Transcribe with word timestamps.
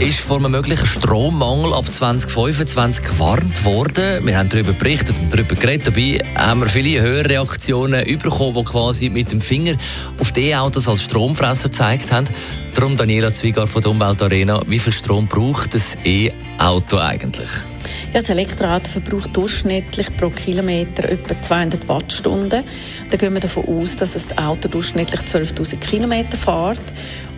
ist 0.00 0.20
vor 0.20 0.38
einem 0.38 0.52
möglichen 0.52 0.86
Strommangel 0.86 1.74
ab 1.74 1.92
2025 1.92 3.04
gewarnt 3.04 3.64
worden. 3.66 4.26
Wir 4.26 4.38
haben 4.38 4.48
darüber 4.48 4.72
berichtet 4.72 5.18
und 5.18 5.32
darüber 5.32 5.54
geredet. 5.54 5.88
Dabei 5.88 6.24
haben 6.36 6.60
wir 6.60 6.68
viele 6.68 7.02
Hörreaktionen 7.02 8.04
bekommen, 8.18 8.54
die 8.54 8.64
quasi 8.64 9.08
mit 9.10 9.30
dem 9.30 9.42
Finger 9.42 9.74
auf 10.18 10.32
die 10.32 10.48
E-Autos 10.48 10.88
als 10.88 11.02
Stromfresser 11.02 11.68
gezeigt 11.68 12.12
haben. 12.12 12.26
Darum 12.74 12.96
Daniela 12.96 13.30
Zwiegar 13.30 13.66
von 13.66 13.82
der 13.82 13.90
Umweltarena. 13.90 14.62
Wie 14.66 14.78
viel 14.78 14.94
Strom 14.94 15.26
braucht 15.26 15.74
das 15.74 15.98
E-Auto 16.02 16.96
eigentlich? 16.96 17.50
Ja, 18.14 18.20
das 18.20 18.30
Elektroauto 18.30 18.88
verbraucht 18.88 19.36
durchschnittlich 19.36 20.16
pro 20.16 20.30
Kilometer 20.30 21.10
etwa 21.10 21.40
200 21.40 21.88
Wattstunden. 21.88 22.64
Da 23.10 23.16
gehen 23.18 23.34
wir 23.34 23.40
davon 23.40 23.66
aus, 23.66 23.96
dass 23.96 24.14
das 24.14 24.38
Auto 24.38 24.68
durchschnittlich 24.68 25.20
12.000 25.20 25.76
Kilometer 25.76 26.38
fährt. 26.38 26.80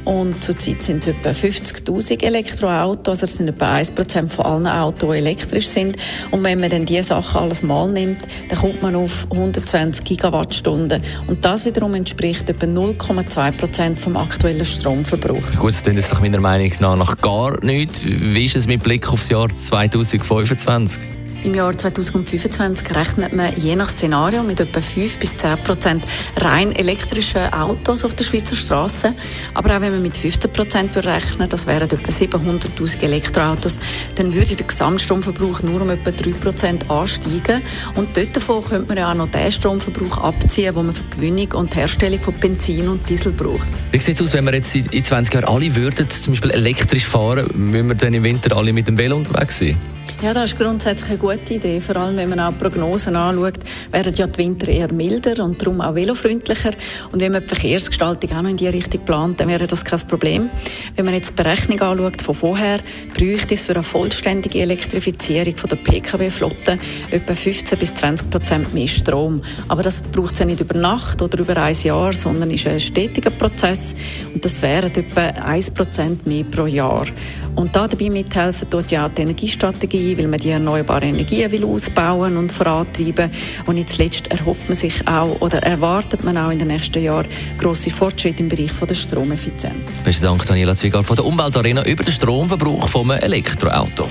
Und 0.05 0.42
zurzeit 0.42 0.83
sind 0.83 1.06
es 1.06 1.09
etwa 1.09 1.30
50.000 1.30 2.24
Elektroautos, 2.24 3.09
also 3.09 3.20
das 3.23 3.37
sind 3.37 3.48
etwa 3.48 3.77
1% 3.77 4.29
von 4.29 4.45
allen 4.45 4.66
Autos, 4.66 5.10
die 5.10 5.19
elektrisch 5.19 5.69
sind. 5.69 5.97
Und 6.30 6.43
wenn 6.43 6.60
man 6.60 6.70
dann 6.70 6.87
diese 6.87 7.05
Sachen 7.05 7.41
alles 7.41 7.62
mal 7.62 7.88
nimmt, 7.88 8.23
dann 8.48 8.59
kommt 8.59 8.83
man 8.83 8.96
auf 8.96 9.27
120 9.30 10.05
Gigawattstunden. 10.05 11.02
Und 11.27 11.45
das 11.45 11.65
wiederum 11.65 11.95
entspricht 11.95 12.48
etwa 12.48 12.66
0,2% 12.66 13.96
vom 13.96 14.16
aktuellen 14.16 14.65
Stromverbrauch. 14.65 15.59
Gut, 15.59 15.73
das 15.73 15.82
klingt 15.82 16.10
doch 16.10 16.21
meiner 16.21 16.40
Meinung 16.40 16.73
nach 16.80 16.96
nach 16.96 17.16
gar 17.18 17.65
nichts. 17.65 18.02
Wie 18.05 18.45
ist 18.45 18.57
es 18.57 18.66
mit 18.66 18.82
Blick 18.82 19.12
aufs 19.12 19.29
Jahr 19.29 19.49
2025? 19.55 21.21
Im 21.45 21.54
Jahr 21.54 21.76
2025 21.76 22.95
rechnet 22.95 23.32
man 23.32 23.52
je 23.57 23.74
nach 23.74 23.88
Szenario 23.88 24.45
mit 24.45 24.60
etwa 24.60 24.80
5 24.80 25.18
bis 25.18 25.37
10 25.37 25.59
Prozent 25.65 26.04
rein 26.37 26.71
elektrischen 26.71 27.52
Autos 27.52 28.04
auf 28.04 28.15
der 28.15 28.23
Schweizer 28.23 28.54
Straße. 28.54 29.12
Aber 29.52 29.76
auch 29.76 29.80
wenn 29.80 29.90
man 29.90 30.02
mit 30.02 30.16
15 30.16 30.52
Prozent 30.52 30.96
rechnet, 30.96 31.52
das 31.52 31.66
wären 31.66 31.90
etwa 31.90 31.96
700.000 31.96 33.02
Elektroautos, 33.02 33.80
dann 34.15 34.32
würde 34.32 34.54
der 34.54 34.66
Gesamtstromverbrauch 34.66 35.62
nur 35.62 35.82
um 35.82 35.90
etwa 35.90 36.12
3 36.12 36.30
Prozent 36.30 36.88
ansteigen. 36.88 37.62
Und 37.96 38.16
dort 38.16 38.37
davon 38.37 38.65
könnte 38.65 38.87
man 38.87 38.99
ja 38.99 39.10
auch 39.10 39.16
noch 39.16 39.30
den 39.30 39.51
Stromverbrauch 39.51 40.18
abziehen, 40.18 40.73
den 40.73 40.87
man 40.87 40.95
für 40.95 41.02
die 41.02 41.16
Gewinnung 41.16 41.52
und 41.54 41.74
Herstellung 41.74 42.21
von 42.21 42.34
Benzin 42.34 42.88
und 42.88 43.09
Diesel 43.09 43.32
braucht. 43.32 43.66
Wie 43.90 43.99
sieht 43.99 44.15
es 44.15 44.23
aus, 44.23 44.34
wenn 44.34 44.45
wir 44.45 44.54
jetzt 44.54 44.77
in 44.77 45.02
20 45.02 45.34
Jahren 45.34 45.46
alle 45.46 45.74
würden 45.74 46.09
zum 46.09 46.34
Beispiel 46.34 46.52
elektrisch 46.52 47.04
fahren, 47.04 47.49
müssen 47.54 47.88
wir 47.88 47.96
dann 47.96 48.15
im 48.15 48.23
Winter 48.23 48.56
alle 48.56 48.73
mit 48.73 48.87
dem 48.87 48.96
Velo 48.96 49.16
unterwegs 49.16 49.59
sein? 49.59 49.77
Ja, 50.23 50.32
das 50.32 50.52
ist 50.52 50.59
grundsätzlich 50.59 51.10
eine 51.10 51.18
gute 51.18 51.54
Idee. 51.54 51.80
Vor 51.80 51.96
allem, 51.96 52.16
wenn 52.16 52.28
man 52.28 52.38
auch 52.38 52.56
Prognosen 52.56 53.16
anschaut, 53.16 53.59
werden 53.90 54.15
ja 54.15 54.28
die 54.28 54.38
Winter 54.38 54.68
eher 54.68 54.92
milder 54.92 55.42
und 55.45 55.60
darum 55.60 55.80
auch 55.80 55.96
velofreundlicher. 55.96 56.70
Und 57.10 57.20
wenn 57.20 57.32
man 57.32 57.42
die 57.42 57.48
Verkehrsgestaltung 57.48 58.30
auch 58.30 58.43
noch 58.43 58.50
in 58.50 58.56
diese 58.56 58.73
Richtung 58.73 59.04
plant, 59.04 59.40
dann 59.40 59.48
wäre 59.48 59.66
das 59.66 59.84
kein 59.84 59.98
Problem. 60.06 60.48
Wenn 60.95 61.06
man 61.06 61.15
jetzt 61.15 61.30
die 61.30 61.43
Berechnung 61.43 61.80
anschaut 61.80 62.23
von 62.23 62.37
vorher, 62.37 62.78
bräuchte 63.18 63.54
es 63.54 63.65
für 63.65 63.73
eine 63.74 63.82
vollständige 63.82 64.60
Elektrifizierung 64.60 65.56
von 65.56 65.70
der 65.70 65.76
Pkw-Flotte 65.76 66.78
etwa 67.10 67.34
15 67.34 67.76
bis 67.76 67.93
20 67.93 68.31
Prozent 68.31 68.72
mehr 68.72 68.87
Strom. 68.87 69.43
Aber 69.66 69.82
das 69.82 70.03
braucht 70.03 70.34
es 70.34 70.38
ja 70.38 70.47
nicht 70.47 70.60
über 70.60 70.78
Nacht 70.78 71.20
oder 71.20 71.41
über 71.41 71.56
ein 71.56 71.75
Jahr, 71.82 72.12
sondern 72.12 72.53
ist 72.53 72.69
ein 72.69 72.78
stetiger 72.78 73.31
Prozess. 73.31 73.97
Und 74.32 74.44
das 74.44 74.62
wären 74.62 74.94
etwa 74.94 75.20
1 75.20 75.72
Prozent 75.72 76.25
mehr 76.28 76.44
pro 76.44 76.66
Jahr. 76.66 77.06
Und 77.54 77.77
da 77.77 77.87
dabei 77.87 78.09
mithelfen 78.09 78.71
tut 78.71 78.91
ja 78.91 79.06
auch 79.06 79.11
die 79.11 79.22
Energiestrategie, 79.22 80.12
weil 80.19 80.28
man 80.28 80.41
die 80.41 80.50
erneuerbaren 80.50 81.11
Energien 81.11 81.50
will 81.50 81.65
ausbauen 81.65 82.37
und 82.37 82.53
vorantreiben. 82.53 83.31
Und 83.67 83.77
nicht 83.77 83.91
zuletzt 83.91 84.31
erhofft 84.31 84.69
man 84.69 84.77
sich 84.77 85.06
auch 85.06 85.41
oder 85.41 85.62
erwartet 85.62 86.25
man 86.25 86.37
auch 86.37 86.50
in 86.50 86.59
den 86.59 86.69
nächsten 86.69 87.03
Jahren 87.03 87.27
grosse 87.59 87.91
Fortschritte 87.91 88.43
im 88.43 88.49
Bereich 88.49 88.73
von 88.73 88.89
der 88.89 88.95
Stromeffizienz. 88.95 90.03
Besten 90.05 90.25
Dank, 90.25 90.45
Daniela 90.45 90.75
Zwiegar 90.75 91.03
von 91.03 91.17
der 91.17 91.25
Umweltarena 91.25 91.84
über 91.84 92.05
den 92.05 92.12
Stromverbrauch 92.12 92.89
vom 92.89 93.11
Elektroauto. 93.11 94.06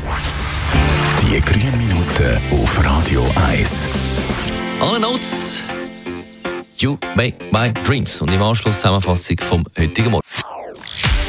Die 1.21 1.39
grünen 1.41 1.77
Minuten 1.77 2.37
auf 2.51 2.83
Radio 2.83 3.25
1. 3.49 3.87
Alle 4.81 4.99
Notes. 4.99 5.61
You 6.77 6.97
make 7.15 7.37
my 7.51 7.71
dreams. 7.83 8.19
Und 8.21 8.31
im 8.33 8.41
Anschluss 8.41 8.79
Zusammenfassung 8.79 9.37
vom 9.39 9.63
heutigen 9.77 10.09
Morgen. 10.09 10.25